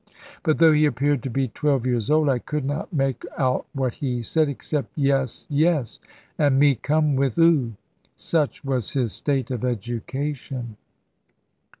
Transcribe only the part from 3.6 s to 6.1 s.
what he said, except "Yes, yes;"